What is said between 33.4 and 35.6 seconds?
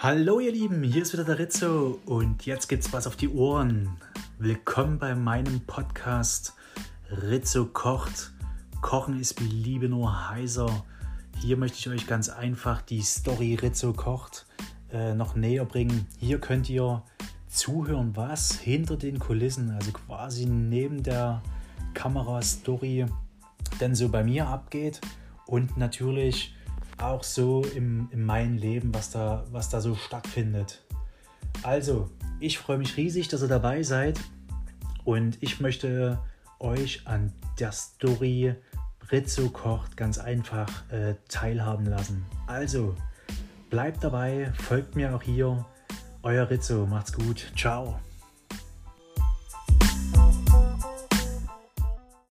ihr dabei seid und ich